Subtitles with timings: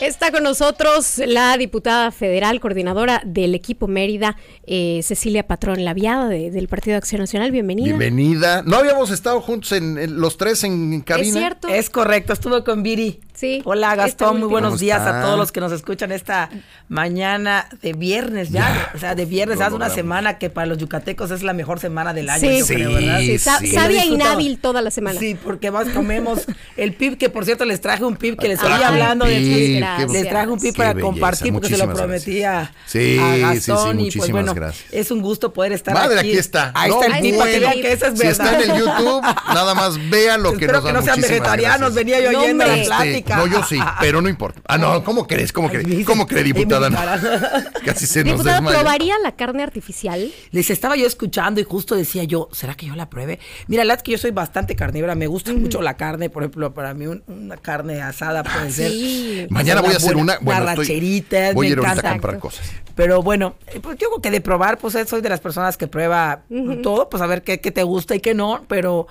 [0.00, 6.68] Está con nosotros la diputada federal, coordinadora del equipo Mérida, eh, Cecilia Patrón Laviada del
[6.68, 7.50] Partido de Acción Nacional.
[7.50, 7.86] Bienvenida.
[7.86, 8.62] Bienvenida.
[8.62, 11.26] No habíamos estado juntos en, los tres en cabina.
[11.26, 11.68] Es cierto.
[11.68, 13.20] Es correcto, estuvo con Viri.
[13.38, 13.62] Sí.
[13.64, 16.50] Hola Gastón, muy buenos días a todos los que nos escuchan esta
[16.88, 21.30] mañana de viernes ya, o sea, de viernes, hace una semana que para los yucatecos
[21.30, 23.20] es la mejor semana del año, sí, yo creo, ¿verdad?
[23.20, 23.68] Sí, sí.
[23.68, 25.20] Sabia inhábil toda la semana.
[25.20, 26.46] Sí, porque más comemos
[26.76, 30.10] el pip, que por cierto les traje un pip que les estoy hablando de pip,
[30.10, 34.52] les traje un pip para compartir porque se lo prometía a Gastón y pues bueno,
[34.90, 36.32] es un gusto poder estar Madre, aquí.
[36.32, 36.72] está.
[36.74, 38.18] Ahí está el pip para que vean que eso es verdad.
[38.18, 41.20] Si está en el YouTube, nada más vean lo que nos da que no sean
[41.20, 43.27] vegetarianos, venía yo oyendo la plática.
[43.36, 44.60] No, yo sí, pero no importa.
[44.66, 45.52] Ah, no, ¿cómo crees?
[45.52, 46.06] ¿Cómo crees?
[46.06, 46.90] ¿Cómo crees, diputada?
[47.84, 50.30] Casi se nos ¿Diputada probaría la carne artificial?
[50.50, 53.38] Les estaba yo escuchando y justo decía yo, ¿será que yo la pruebe?
[53.66, 56.42] Mira, la verdad es que yo soy bastante carnívora, me gusta mucho la carne, por
[56.42, 59.50] ejemplo, para mí una carne asada puede ser.
[59.50, 62.70] Mañana voy a hacer una, bueno, una racherita, voy a ir ahorita a comprar cosas.
[62.94, 65.86] Pero bueno, eh, pues yo creo que de probar, pues soy de las personas que
[65.86, 66.42] prueba
[66.82, 69.06] todo, pues a ver qué, qué te gusta y qué no, pero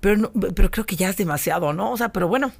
[0.00, 1.92] pero, pero creo que ya es demasiado, ¿no?
[1.92, 2.52] O sea, pero bueno,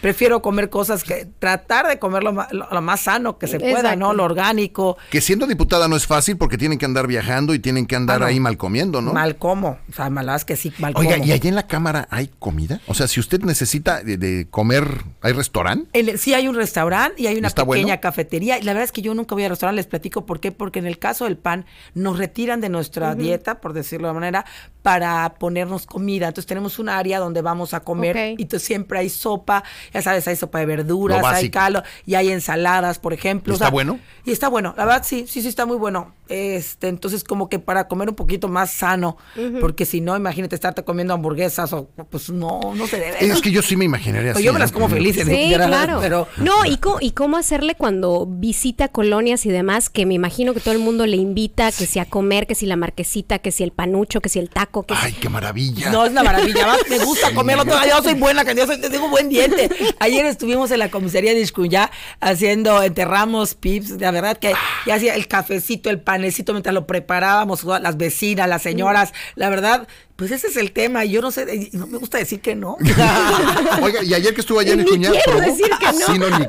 [0.00, 4.14] prefiero comer cosas que tratar de comer lo, más sano que se pueda, ¿no?
[4.14, 4.96] Lo orgánico.
[5.10, 8.22] Que siendo diputada no es fácil porque tienen que andar viajando y tienen que andar
[8.22, 9.12] ahí mal comiendo, ¿no?
[9.12, 12.30] Mal como, o sea, malas que sí, mal Oiga, ¿y allí en la cámara hay
[12.38, 12.80] comida?
[12.86, 16.16] O sea, si usted necesita de, comer, ¿hay restaurante?
[16.16, 18.58] Sí, hay un restaurante y hay una pequeña cafetería.
[18.58, 20.78] Y la verdad es que yo nunca voy al restaurante, les platico por qué, porque
[20.78, 24.44] en el caso del pan nos retiran de nuestra dieta, por decirlo de manera,
[24.82, 26.28] para ponernos comida.
[26.28, 30.28] Entonces tenemos un un área donde vamos a comer y siempre hay sopa, ya sabes,
[30.28, 33.54] hay sopa de verduras, hay caldo y hay ensaladas, por ejemplo.
[33.54, 33.98] ¿Está bueno?
[34.24, 36.14] Y está bueno, la verdad sí, sí, sí está muy bueno.
[36.26, 39.16] Este, entonces como que para comer un poquito más sano,
[39.60, 43.24] porque si no, imagínate estarte comiendo hamburguesas o pues no, no se debe.
[43.24, 44.42] Es que yo sí me imaginaría así.
[44.42, 45.26] Yo me las como felices.
[45.26, 45.98] Sí, claro.
[46.00, 46.28] Pero...
[46.38, 50.60] No, y cómo, y cómo hacerle cuando visita colonias y demás, que me imagino que
[50.60, 53.62] todo el mundo le invita, que si a comer, que si la marquesita, que si
[53.62, 54.84] el panucho, que si el taco.
[54.84, 55.90] Que Ay, qué maravilla.
[55.90, 57.78] No, es una maravilla me gusta comerlo todo.
[57.86, 59.70] Yo soy buena, que yo soy, tengo buen diente.
[59.98, 61.90] Ayer estuvimos en la comisaría de Iscuya
[62.20, 63.90] haciendo, enterramos pips.
[64.00, 64.54] La verdad que
[64.86, 69.12] ya hacía el cafecito, el panecito mientras lo preparábamos, las vecinas, las señoras.
[69.34, 69.86] La verdad,
[70.16, 72.76] pues ese es el tema, y yo no sé, no me gusta decir que no.
[73.82, 76.06] Oiga, y ayer que estuvo allá en el cuñado, quiero decir que no.
[76.06, 76.46] Sí, no, ni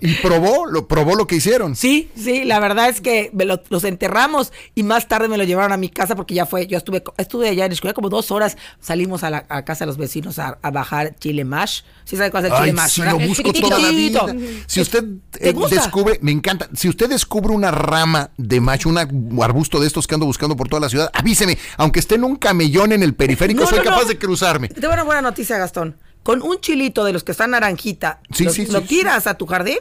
[0.00, 1.76] Y probó, lo probó lo que hicieron.
[1.76, 3.30] Sí, sí, la verdad es que
[3.68, 6.78] los enterramos y más tarde me lo llevaron a mi casa porque ya fue, yo
[6.78, 10.38] estuve, estuve allá en el como dos horas, salimos a la casa de los vecinos
[10.38, 11.82] a, bajar chile mash.
[12.04, 12.90] ¿Sí sabe cuál es el chile mash?
[12.92, 14.24] Sí, lo busco toda la vida.
[14.66, 15.04] Si usted
[15.38, 18.96] eh, descubre, me encanta, si usted descubre una rama de mash, un
[19.42, 22.36] arbusto de estos que ando buscando por toda la ciudad, avíseme, aunque esté en un
[22.54, 24.68] millón en el periférico, soy capaz de cruzarme.
[24.68, 25.96] Te una buena noticia, Gastón.
[26.22, 28.20] Con un chilito de los que están naranjita,
[28.70, 29.78] lo, tiras a tu jardín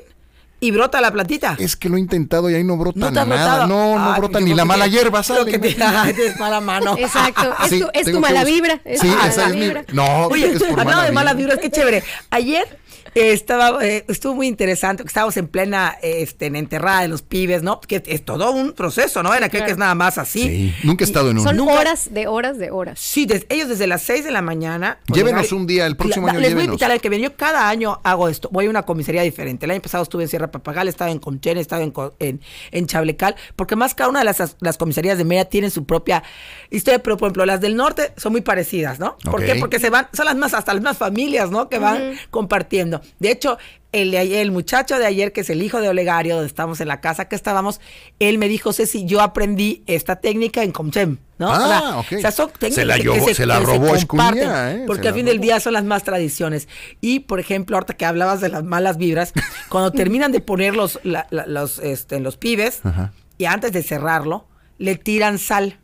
[0.59, 1.55] y brota la plantita.
[1.59, 3.67] Es que lo he intentado y ahí no brota nada.
[3.67, 5.53] No, no brota ni la mala hierba, ¿sabes?
[6.17, 6.97] es mala mano.
[6.97, 7.53] Exacto.
[7.93, 8.81] Es, tu, mala vibra.
[8.85, 9.71] sí, esa es mi.
[9.93, 12.03] No, Oye, es por mala de mala vibra, es que chévere.
[12.29, 12.79] Ayer
[13.15, 17.79] estaba, eh, estuvo muy interesante, estábamos en plena este, en enterrada de los pibes, ¿no?
[17.81, 19.33] Que es todo un proceso, ¿no?
[19.33, 20.41] Era que es nada más así.
[20.41, 21.43] Sí, nunca he estado en un...
[21.43, 22.99] Son horas de horas de horas.
[22.99, 24.99] Sí, ellos desde las 6 de la mañana...
[25.13, 27.23] Llévenos un día, el próximo año Les voy a invitar al que viene.
[27.23, 28.49] Yo cada año hago esto.
[28.51, 29.65] Voy a una comisaría diferente.
[29.65, 32.41] El año pasado estuve en Sierra Papagal, estaba en Conchen, estaba en, en,
[32.71, 36.23] en, Chablecal, porque más cada una de las, las comisarías de media tienen su propia
[36.69, 39.17] historia, pero por ejemplo las del norte son muy parecidas, ¿no?
[39.23, 39.55] ¿Por qué?
[39.55, 41.69] Porque se van, son las más, hasta las más familias, ¿no?
[41.69, 43.01] Que van compartiendo.
[43.19, 43.57] De hecho,
[43.93, 46.99] el, el muchacho de ayer, que es el hijo de Olegario, donde estamos en la
[46.99, 47.79] casa que estábamos,
[48.19, 51.53] él me dijo, Ceci, yo aprendí esta técnica en Comchem, ¿no?
[51.53, 54.83] Ah, o sea, son se la, que se, la robó se ¿eh?
[54.87, 56.67] Porque al fin del día son las más tradiciones.
[57.01, 59.31] Y, por ejemplo, ahorita que hablabas de las malas vibras,
[59.69, 62.81] cuando terminan de poner los, los, este, los pibes,
[63.37, 64.47] y antes de cerrarlo,
[64.79, 65.79] le tiran sal.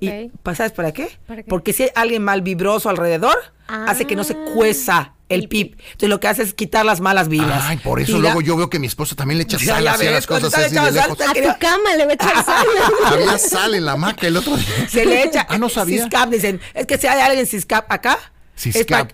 [0.00, 0.08] Y,
[0.54, 1.08] ¿Sabes para qué?
[1.48, 3.36] Porque si hay alguien mal vibroso alrededor,
[3.68, 4.44] hace que no se ah.
[4.54, 5.78] cueza el pip.
[5.78, 7.64] Entonces lo que hace es quitar las malas vibras.
[7.64, 10.26] Ay, por eso luego yo veo que mi esposa también le echa sal hacia las
[10.26, 11.18] cosas así de lejos.
[11.20, 12.66] A tu cama le va a echar sal.
[13.04, 14.88] Había sal en la maca el otro día.
[14.88, 15.46] Se le echa.
[15.48, 16.02] Ah, no sabía.
[16.02, 16.60] Ciscap, dicen.
[16.74, 18.18] Es que si hay alguien ciscap acá,
[18.56, 19.10] Ciscap.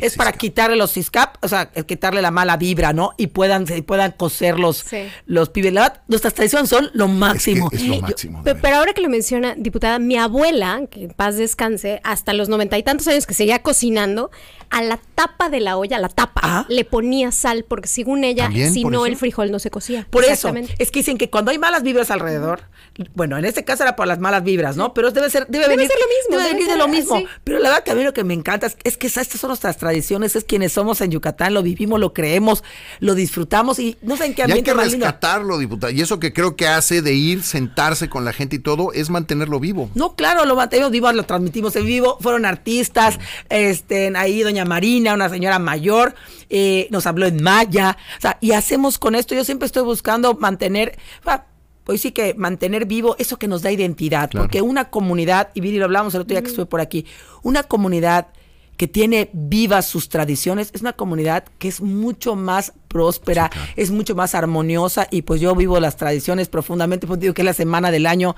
[0.00, 3.12] Es para, quitarle los Ciscap, o sea, quitarle la mala vibra, ¿no?
[3.18, 4.86] Y puedan, puedan coser los,
[5.26, 5.74] los pibes.
[6.08, 7.68] nuestras tradiciones son lo máximo.
[7.72, 8.42] Es, lo máximo.
[8.42, 12.78] pero, ahora que lo menciona, diputada, mi abuela, que en paz descanse, hasta los noventa
[12.78, 14.30] y tantos años que seguía cocinando,
[14.74, 18.50] a la tapa de la olla, a la tapa, le ponía sal, porque según ella,
[18.50, 20.04] si no, el frijol no se cocía.
[20.10, 22.62] Por eso, es que dicen que cuando hay malas vibras alrededor,
[23.14, 24.92] bueno, en este caso era por las malas vibras, ¿no?
[24.92, 26.42] Pero debe ser, debe, venir, ser lo mismo.
[26.42, 27.22] Debe, venir de lo mismo.
[27.44, 29.76] Pero la verdad que a mí lo que me encanta es, que estas son nuestras
[29.76, 32.64] tradiciones, es quienes somos en Yucatán, lo vivimos, lo creemos,
[32.98, 34.70] lo disfrutamos y no sé en qué ambiente.
[34.70, 35.92] Y hay que rescatarlo, diputada.
[35.92, 39.08] Y eso que creo que hace de ir, sentarse con la gente y todo, es
[39.08, 39.88] mantenerlo vivo.
[39.94, 42.18] No, claro, lo mantenemos vivo, lo transmitimos en vivo.
[42.20, 46.14] Fueron artistas, este, ahí doña Marina, una señora mayor,
[46.50, 47.96] eh, nos habló en maya.
[48.18, 50.98] O sea, y hacemos con esto, yo siempre estoy buscando mantener
[51.84, 55.76] pues sí que mantener vivo eso que nos da identidad, porque una comunidad, y Viri
[55.76, 57.06] lo hablamos el otro día que estuve por aquí,
[57.42, 58.28] una comunidad
[58.76, 64.14] que tiene vivas sus tradiciones, es una comunidad que es mucho más próspera, es mucho
[64.14, 67.90] más armoniosa y pues yo vivo las tradiciones profundamente, pues digo que es la semana
[67.90, 68.34] del año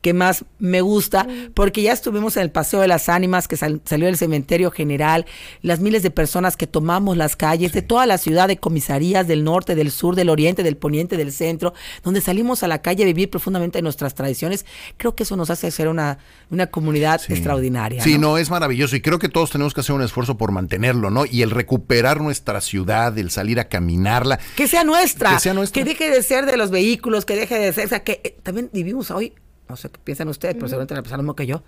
[0.00, 4.06] que más me gusta, porque ya estuvimos en el Paseo de las Ánimas, que salió
[4.06, 5.26] del cementerio general,
[5.62, 9.44] las miles de personas que tomamos las calles de toda la ciudad, de comisarías del
[9.44, 11.74] norte, del sur, del oriente, del poniente, del centro,
[12.04, 14.66] donde salimos a la calle a vivir profundamente nuestras tradiciones,
[14.96, 16.18] creo que eso nos hace ser una,
[16.50, 18.02] una comunidad extraordinaria.
[18.02, 18.38] Sí, ¿no?
[18.38, 21.24] es maravilloso y creo que todos tenemos que hacer un esfuerzo por mantenerlo, ¿no?
[21.26, 24.38] Y el recuperar nuestra ciudad, el salir a caminarla.
[24.56, 25.34] Que sea nuestra.
[25.34, 25.82] Que sea nuestra.
[25.82, 28.36] Que deje de ser de los vehículos, que deje de ser, o sea, que eh,
[28.42, 29.32] también vivimos hoy
[29.68, 31.62] no sé qué piensan ustedes, pero seguramente la lo mismo que yo.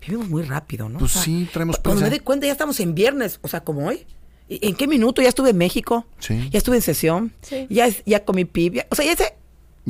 [0.00, 0.98] Vivimos muy rápido, ¿no?
[0.98, 4.06] Pues sí, traemos Cuando me doy cuenta, ya estamos en viernes, o sea, como hoy.
[4.48, 5.22] ¿En qué minuto?
[5.22, 6.06] Ya estuve en México.
[6.18, 6.48] Sí.
[6.50, 7.32] Ya estuve en sesión.
[7.42, 7.66] Sí.
[7.70, 8.82] Ya, ya comí pib.
[8.90, 9.34] o sea, ya sé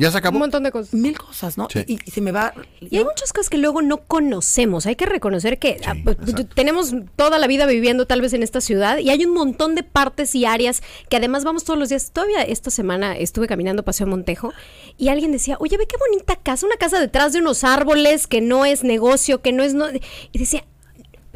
[0.01, 0.37] ¿Ya se acabó?
[0.37, 0.95] Un montón de cosas.
[0.95, 1.67] Mil cosas, ¿no?
[1.85, 2.55] Y, se me va.
[2.79, 4.87] Y hay muchas cosas que luego no conocemos.
[4.87, 6.17] Hay que reconocer que ah, pues,
[6.55, 9.83] tenemos toda la vida viviendo tal vez en esta ciudad y hay un montón de
[9.83, 12.09] partes y áreas que además vamos todos los días.
[12.11, 14.53] Todavía esta semana estuve caminando Paseo Montejo
[14.97, 18.41] y alguien decía, oye, ve qué bonita casa, una casa detrás de unos árboles que
[18.41, 19.75] no es negocio, que no es.
[19.75, 19.85] No...
[20.31, 20.65] Y decía,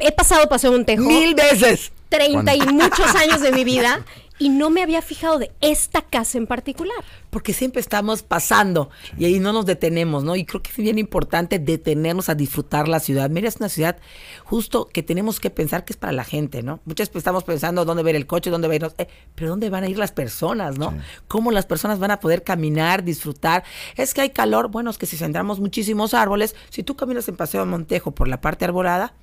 [0.00, 1.04] he pasado Paseo Montejo.
[1.04, 1.92] Mil veces.
[2.08, 4.04] Treinta y muchos años de mi vida
[4.38, 6.96] y no me había fijado de esta casa en particular.
[7.30, 10.36] Porque siempre estamos pasando y ahí no nos detenemos, ¿no?
[10.36, 13.30] Y creo que es bien importante detenernos a disfrutar la ciudad.
[13.30, 13.96] Mira, es una ciudad
[14.44, 16.80] justo que tenemos que pensar que es para la gente, ¿no?
[16.84, 19.88] Muchas veces estamos pensando dónde ver el coche, dónde ver, eh, pero dónde van a
[19.88, 20.94] ir las personas, ¿no?
[21.28, 23.64] Cómo las personas van a poder caminar, disfrutar.
[23.96, 27.36] Es que hay calor, bueno, es que si centramos muchísimos árboles, si tú caminas en
[27.36, 29.14] Paseo de Montejo por la parte arborada,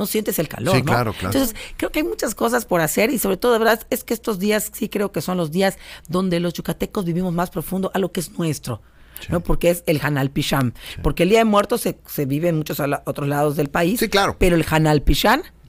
[0.00, 0.74] no sientes el calor.
[0.74, 1.34] Sí, claro, claro.
[1.34, 4.14] Entonces, creo que hay muchas cosas por hacer y sobre todo, de verdad, es que
[4.14, 5.76] estos días sí creo que son los días
[6.08, 8.80] donde los yucatecos vivimos más profundo a lo que es nuestro.
[9.28, 9.40] ¿no?
[9.40, 10.72] Porque es el Hanal Pichán.
[11.02, 14.00] Porque el Día de Muertos se, se vive en muchos otros lados del país.
[14.00, 14.36] Sí, claro.
[14.38, 15.02] Pero el Hanal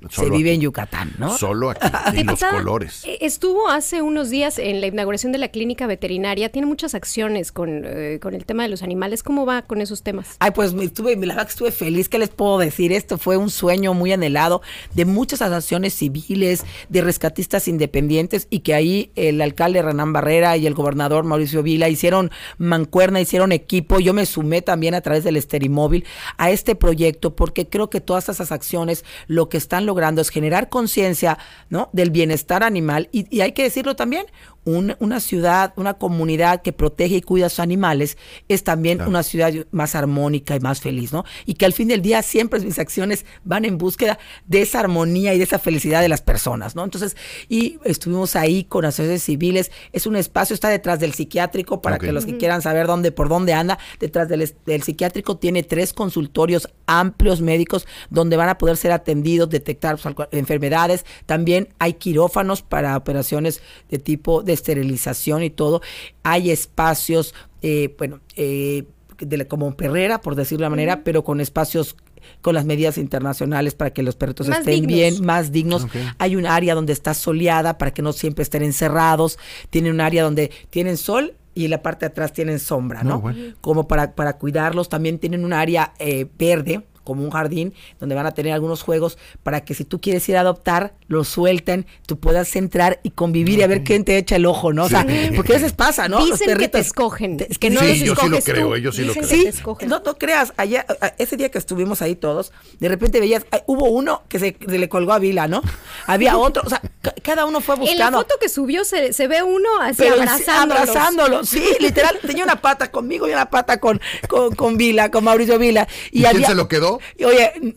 [0.09, 1.37] Se vive en Yucatán, ¿no?
[1.37, 1.87] Solo aquí,
[2.19, 3.03] y los colores.
[3.05, 7.51] Eh, estuvo hace unos días en la inauguración de la clínica veterinaria, tiene muchas acciones
[7.51, 9.23] con, eh, con el tema de los animales.
[9.23, 10.37] ¿Cómo va con esos temas?
[10.39, 12.91] Ay, pues me estuve, la verdad que estuve feliz, ¿qué les puedo decir?
[12.91, 14.61] Esto fue un sueño muy anhelado
[14.93, 20.65] de muchas asociaciones civiles, de rescatistas independientes y que ahí el alcalde Renán Barrera y
[20.67, 23.99] el gobernador Mauricio Vila hicieron mancuerna, hicieron equipo.
[23.99, 26.05] Yo me sumé también a través del Esterimóvil
[26.37, 30.69] a este proyecto porque creo que todas esas acciones lo que están logrando es generar
[30.69, 31.37] conciencia
[31.69, 31.89] ¿no?
[31.91, 34.25] del bienestar animal y, y, hay que decirlo también,
[34.63, 38.17] una ciudad, una comunidad que protege y cuida a sus animales
[38.47, 41.25] es también una ciudad más armónica y más feliz, ¿no?
[41.45, 45.33] Y que al fin del día siempre mis acciones van en búsqueda de esa armonía
[45.33, 46.83] y de esa felicidad de las personas, ¿no?
[46.83, 47.17] Entonces,
[47.49, 52.11] y estuvimos ahí con asociaciones civiles, es un espacio, está detrás del psiquiátrico, para que
[52.11, 56.69] los que quieran saber dónde, por dónde anda, detrás del, del psiquiátrico tiene tres consultorios
[56.85, 62.95] amplios médicos donde van a poder ser atendidos, detectar pues, enfermedades, también hay quirófanos para
[62.97, 65.81] operaciones de tipo de esterilización y todo.
[66.23, 68.83] Hay espacios, eh, bueno, eh,
[69.19, 71.95] de, como perrera, por decirlo de la manera, pero con espacios
[72.41, 75.87] con las medidas internacionales para que los perritos estén bien, más dignos.
[76.19, 79.39] Hay un área donde está soleada para que no siempre estén encerrados.
[79.69, 83.23] Tiene un área donde tienen sol y en la parte de atrás tienen sombra, ¿no?
[83.59, 84.87] Como para, para cuidarlos.
[84.87, 89.17] También tienen un área eh, verde como un jardín donde van a tener algunos juegos
[89.43, 93.59] para que si tú quieres ir a adoptar, lo suelten, tú puedas entrar y convivir
[93.59, 94.85] y a ver quién te echa el ojo, ¿no?
[94.85, 95.05] O sea,
[95.35, 96.25] porque a veces pasa, ¿no?
[96.25, 97.37] Dicen que te escogen.
[97.49, 99.27] es que no sí, yo sí lo creo, yo sí lo creo.
[99.27, 99.49] Sí,
[99.87, 100.85] no, no creas, allá,
[101.17, 105.13] ese día que estuvimos ahí todos, de repente veías, hubo uno que se, le colgó
[105.13, 105.61] a Vila, ¿no?
[106.07, 106.81] Había otro, o sea,
[107.21, 108.03] cada uno fue buscando.
[108.03, 110.79] En la foto que subió se, se ve uno así abrazándolo.
[110.79, 111.45] abrazándolo.
[111.45, 115.57] Sí, literal, tenía una pata conmigo y una pata con, con, con Vila, con Mauricio
[115.59, 115.87] Vila.
[116.11, 116.99] ¿Y, quién se lo quedó?
[117.25, 117.75] oye,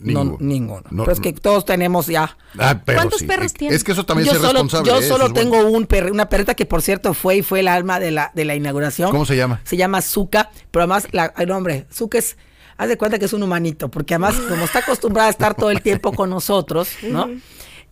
[0.00, 0.32] Ninguno.
[0.32, 0.84] No, ninguno.
[0.90, 2.36] Pero es que todos tenemos ya.
[2.56, 3.78] Ah, ¿Cuántos perros tienes?
[3.78, 4.88] Es que eso también es responsable.
[4.88, 7.98] Yo solo tengo un perro, una perrita que por cierto fue y fue el alma
[7.98, 9.10] de la, de la inauguración.
[9.10, 9.60] ¿Cómo se llama?
[9.64, 12.36] Se llama Zuka, pero además la, el nombre, Zuka es,
[12.76, 15.72] haz de cuenta que es un humanito, porque además como está acostumbrada a estar todo
[15.72, 17.28] el tiempo con nosotros, ¿no?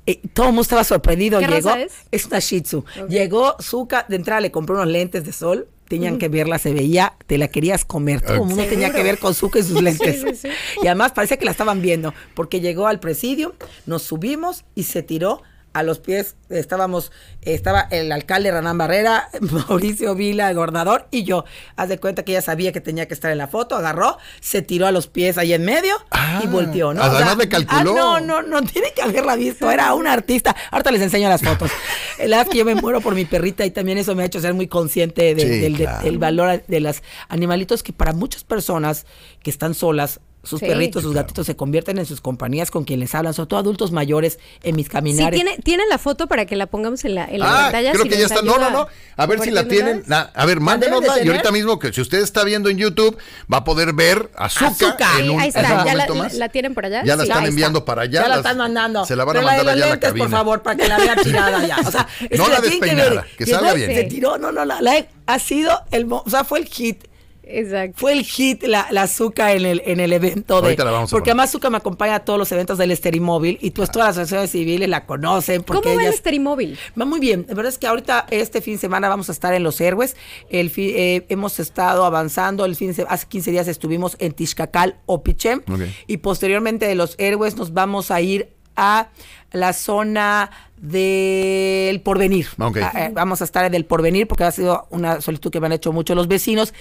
[0.07, 1.39] Eh, todo el mundo estaba sorprendido.
[1.41, 1.93] ¿Qué Llegó, raza es?
[2.11, 2.85] es una Shih Tzu.
[3.09, 5.69] Llegó Zuka, de entrada le compró unos lentes de sol.
[5.89, 8.21] Tenían que verla, se veía, te la querías comer.
[8.21, 10.21] Todo el mundo tenía que ver con Zuka y sus lentes.
[10.21, 10.49] sí, sí.
[10.83, 13.55] Y además parecía que la estaban viendo, porque llegó al presidio,
[13.87, 15.43] nos subimos y se tiró
[15.79, 16.37] a los pies.
[16.49, 21.45] Estábamos, estaba el alcalde Ranán Barrera, Mauricio Vila, el gobernador, y yo.
[21.77, 24.63] Haz de cuenta que ella sabía que tenía que estar en la foto, agarró, se
[24.63, 27.03] tiró a los pies ahí en medio Ah, y volteó, ¿no?
[27.03, 28.15] además le calculó.
[28.15, 29.71] Ah, no, no, no, tiene que haberla visto.
[29.71, 30.55] Era una artista.
[30.71, 31.71] Ahorita les enseño las fotos.
[32.19, 34.27] La verdad es que yo me muero por mi perrita y también eso me ha
[34.27, 38.13] hecho ser muy consciente de- Sí, del, de- del valor de los animalitos que para
[38.13, 39.05] muchas personas
[39.43, 40.67] que están solas, sus Sí.
[40.67, 43.61] perritos, sus Sí, gatitos se convierten en sus compañías con quien les hablan, sobre todo
[43.61, 45.39] adultos mayores en mis Sí, caminares.
[45.41, 47.93] tiene, tiene la foto para que la pongamos en la, en la Ah, pantalla.
[47.93, 48.43] creo si que ya está.
[48.43, 48.87] No, no, no.
[49.17, 50.03] A ver si la tienen.
[50.07, 51.23] Na- a ver, mándenosla.
[51.23, 53.17] Y ahorita mismo que si usted está viendo en YouTube,
[53.53, 55.11] va a poder ver a Zuka Zuka.
[55.19, 55.63] en Sí, un, ahí en un está.
[55.63, 56.35] ¿Ya la, momento más.
[56.35, 57.03] la tienen por allá?
[57.05, 57.31] Ya la Sí.
[57.31, 57.87] están enviando está.
[57.87, 58.23] para allá.
[58.23, 59.05] Ya la están mandando.
[59.05, 60.25] Se la van a Pero la de mandar allá a la cabina.
[60.25, 61.79] por favor, para que la vea tirada ya.
[61.87, 63.95] O sea, No que la que despeinada, que salga bien.
[63.95, 64.81] Se tiró, no, no, la,
[65.27, 67.05] ha sido el, mo- o sea, fue el hit.
[67.49, 67.97] Exacto.
[67.99, 70.67] Fue el hit la, la Zuka en el, en el evento de.
[70.69, 71.41] Ahorita la vamos a porque poner.
[71.41, 74.51] además Zuka me acompaña a todos los eventos del Esterimóvil y pues todas las asociaciones
[74.51, 75.63] civiles la conocen.
[75.63, 76.79] Porque ¿Cómo va el ellas- Esterimóvil?
[77.01, 77.47] Va muy bien.
[77.49, 80.17] La verdad es que ahorita, este fin de semana, vamos a estar en Los Héroes.
[80.51, 82.65] El fi- eh, hemos estado avanzando.
[82.65, 85.63] El fin de hace 15 días estuvimos en Tixcacal o Pichén.
[85.71, 85.83] Ok.
[86.09, 89.09] Y posteriormente de Los Héroes nos vamos a ir a
[89.53, 92.47] la zona del Porvenir.
[92.59, 95.67] Ah, eh, vamos a estar en el Porvenir porque ha sido una solicitud que me
[95.67, 96.75] han hecho mucho los vecinos.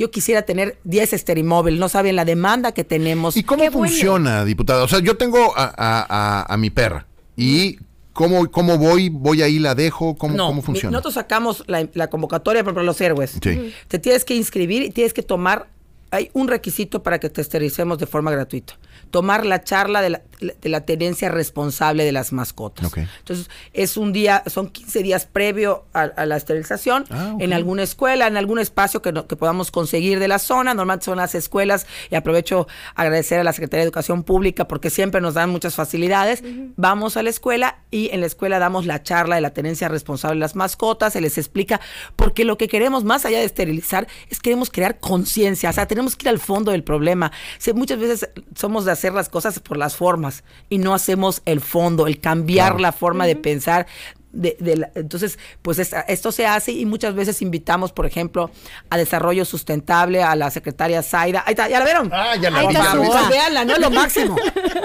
[0.00, 1.78] Yo quisiera tener 10 esterimóvil.
[1.78, 3.36] No saben la demanda que tenemos.
[3.36, 3.86] ¿Y cómo Qué bueno.
[3.88, 4.82] funciona, diputada?
[4.82, 7.06] O sea, yo tengo a, a- a- a mi perra.
[7.36, 7.78] ¿Y
[8.14, 9.10] cómo, cómo voy?
[9.10, 10.16] ¿Voy ahí, la dejo?
[10.16, 10.92] ¿Cómo, No, cómo funciona?
[10.92, 13.38] nosotros sacamos la, la convocatoria para los héroes.
[13.42, 13.74] Sí.
[13.88, 15.68] Te tienes que inscribir y tienes que tomar.
[16.10, 18.78] Hay un requisito para que te esterilicemos de forma gratuita.
[19.10, 22.86] Tomar la charla de la, de la tenencia responsable de las mascotas.
[23.18, 27.82] Entonces, es un día, son 15 días previo a, a la esterilización Ah, en alguna
[27.82, 30.74] escuela, en algún espacio que, no- que podamos conseguir de la zona.
[30.74, 35.20] Normalmente son las escuelas y aprovecho agradecer a la Secretaría de Educación Pública porque siempre
[35.20, 36.42] nos dan muchas facilidades.
[36.76, 40.36] Vamos a la escuela y en la escuela damos la charla de la tenencia responsable
[40.36, 41.80] de las mascotas, se les explica
[42.16, 46.16] porque lo que queremos más allá de esterilizar es queremos crear conciencia, o sea, tenemos
[46.16, 47.30] que ir al fondo del problema.
[47.58, 51.60] Se- muchas veces somos de hacer las cosas por las formas y no hacemos el
[51.60, 52.78] fondo, el cambiar Claro.
[52.80, 53.86] la forma de pensar.
[54.32, 58.52] de- de la- entonces, pues esta- esto se hace y muchas veces invitamos, por ejemplo,
[58.88, 61.42] a Desarrollo Sustentable, a la secretaria Zaida.
[61.44, 62.10] Ahí está, ¿ya la vieron?
[62.12, 64.36] Ah, ya la Ahí vi, está véanla, no es lo máximo.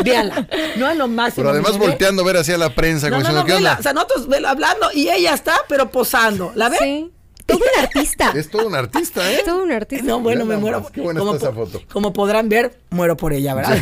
[0.03, 1.43] véanla, no es lo máximo.
[1.43, 3.69] Pero además volteando a ver hacia la prensa, No, como no, diciendo, no, ¿qué vela.
[3.73, 3.79] onda?
[3.79, 6.51] O sea, nosotros hablando y ella está, pero posando.
[6.55, 6.79] ¿La ven?
[6.81, 7.11] Sí.
[7.45, 8.31] Todo un artista.
[8.35, 9.41] Es todo un artista, ¿eh?
[9.45, 10.03] Todo un artista.
[10.05, 10.81] No, bueno, Mira me muero.
[10.81, 11.81] más, qué buena como, está esa foto.
[11.91, 13.79] como podrán ver, muero por ella, ¿verdad?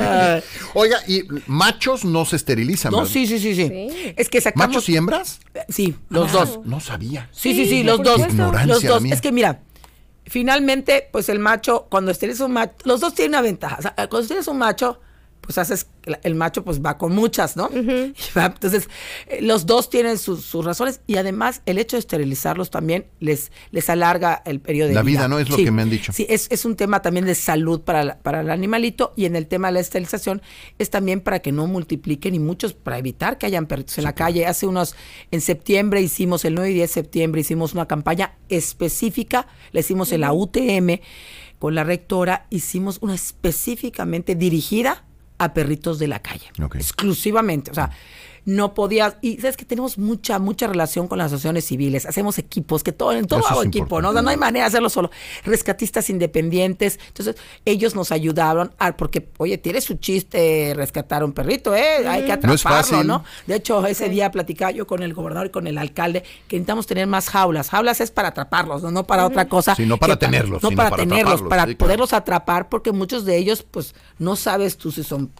[0.00, 0.40] Ah,
[0.74, 4.14] Oiga, y machos no se esterilizan, no, sí, sí, sí, sí, Sí.
[4.16, 4.68] Es que sacamos.
[4.68, 5.40] ¿Machos y hembras?
[5.68, 6.60] Sí, los Ah, dos.
[6.64, 7.28] No sabía.
[7.32, 8.20] Sí, sí, sí, Sí, los dos.
[8.20, 9.02] Ignorancia Los dos.
[9.02, 9.14] mía.
[9.14, 9.60] Es que mira,
[10.26, 13.76] finalmente, pues el macho, cuando esteriliza un macho, los dos tienen una ventaja.
[13.78, 15.00] O sea, cuando esteriliza un macho,
[15.46, 15.86] pues haces,
[16.22, 17.70] el macho pues va con muchas, ¿no?
[17.72, 18.88] Y va- entonces,
[19.28, 23.52] eh, los dos tienen sus, sus razones y además el hecho de esterilizarlos también les,
[23.70, 25.20] les alarga el periodo de La vida.
[25.20, 25.38] vida, ¿no?
[25.38, 26.12] Es lo Sí, que me han dicho.
[26.12, 29.36] Sí, es, es un tema también de salud para, la- para el animalito y en
[29.36, 30.42] el tema de la esterilización
[30.78, 34.14] es también para que no multipliquen y muchos, para evitar que hayan perritos en la
[34.14, 34.46] calle.
[34.46, 34.96] Hace unos,
[35.30, 40.10] en septiembre hicimos, el 9 y 10 de septiembre hicimos una campaña específica, la hicimos
[40.12, 41.00] en la UTM
[41.58, 45.04] con la rectora, hicimos una específicamente dirigida
[45.38, 47.90] a perritos de la calle, exclusivamente, o sea,
[48.46, 52.84] no podías, y sabes que tenemos mucha, mucha relación con las asociaciones civiles, hacemos equipos,
[52.84, 54.10] que todo, en todo Eso hago equipo, ¿no?
[54.10, 55.10] O sea, no hay manera de hacerlo solo.
[55.44, 61.74] Rescatistas independientes, entonces ellos nos ayudaron, a, porque, oye, tiene su chiste rescatar un perrito,
[61.74, 62.06] ¿eh?
[62.06, 63.06] Hay que atraparlo, No es fácil.
[63.06, 63.24] ¿no?
[63.48, 66.86] De hecho, ese día platicaba yo con el gobernador y con el alcalde que necesitamos
[66.86, 67.70] tener más jaulas.
[67.70, 69.74] Jaulas es para atraparlos, no, no para otra cosa.
[69.74, 71.78] Sí, no para tenerlos, No sino para, para tenerlos, para sí, claro.
[71.78, 75.32] poderlos atrapar, porque muchos de ellos, pues, no sabes tú si son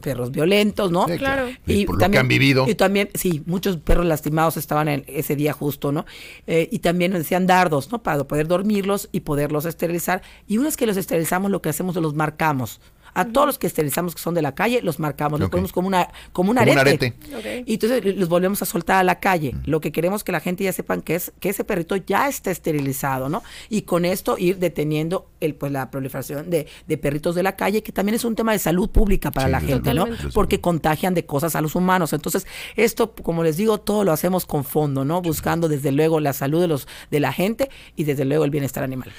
[0.00, 1.06] perros violentos, ¿no?
[1.06, 1.48] Sí, Claro.
[1.66, 2.66] Y por lo que han vivido.
[2.68, 6.06] Y también, sí, muchos perros lastimados estaban en ese día justo, ¿no?
[6.46, 8.02] Eh, y también nos decían dardos, ¿no?
[8.02, 10.22] Para poder dormirlos y poderlos esterilizar.
[10.46, 12.80] Y una vez que los esterilizamos, lo que hacemos es los marcamos.
[13.18, 15.88] A todos los que esterilizamos que son de la calle, los marcamos, los ponemos como,
[15.88, 17.14] una, como un Como un arete.
[17.34, 17.64] arete.
[17.66, 19.54] Y entonces los volvemos a soltar a la calle.
[19.64, 22.50] Lo que queremos que la gente ya sepan que es que ese perrito ya está
[22.50, 23.42] esterilizado, ¿no?
[23.68, 27.82] Y con esto ir deteniendo el, pues, la proliferación de, de perritos de la calle,
[27.82, 30.06] que también es un tema de salud pública para Sí, la gente, ¿no?
[30.32, 32.12] Porque contagian de cosas a los humanos.
[32.12, 32.46] Entonces,
[32.76, 35.22] esto, como les digo, todo lo hacemos con fondo, ¿no?
[35.22, 38.84] Buscando desde luego la salud de los de la gente y desde luego el bienestar
[38.84, 39.10] animal.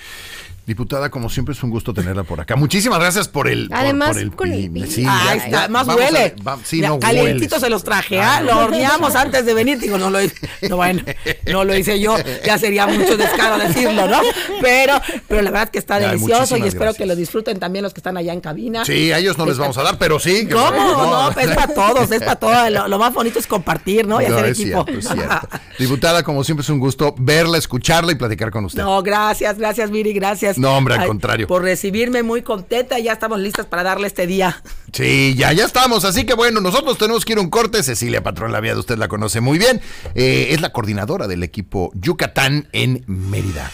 [0.66, 2.56] Diputada, como siempre es un gusto tenerla por acá.
[2.56, 3.70] Muchísimas gracias por el.
[3.90, 6.36] Además, por, el, con el- sí, Ah, ya- está, más vamos a- huele.
[6.48, 8.42] va- sí, Ya, no calientito se los traje, ¿ah?
[8.42, 9.80] Lo horneamos antes de venir.
[9.80, 10.36] Digo, no lo hice.
[10.70, 11.02] No, bueno,
[11.48, 12.16] no lo hice yo.
[12.46, 14.22] Ya sería mucho descaro decirlo, ¿no?
[14.62, 14.94] Pero,
[15.28, 16.98] pero la verdad que está delicioso y espero gracias.
[16.98, 18.86] que lo disfruten también los que están allá en cabina.
[18.86, 20.48] Sí, a ellos no les vamos a dar, pero sí.
[20.48, 20.72] que- ¿Cómo?
[20.72, 22.72] No, pues es para todos, es para todos.
[22.72, 24.22] Lo, lo más bonito es compartir, ¿no?
[24.22, 24.84] Y hacer es equipo.
[24.86, 25.48] cierto, es cierto.
[25.78, 28.82] Diputada, como siempre es un gusto verla, escucharla y platicar con usted.
[28.82, 30.58] No, gracias, gracias, Miri, gracias.
[30.58, 31.48] No, hombre, al contrario.
[31.48, 34.62] Por recibirme muy contenta, ya estamos listas para darle este día.
[34.92, 36.04] Sí, ya, ya estamos.
[36.06, 37.84] Así que bueno, nosotros tenemos que ir a un corte.
[37.84, 39.82] Cecilia Patrón La usted la conoce muy bien.
[40.16, 43.70] Eh, es la coordinadora del equipo Yucatán en Mérida.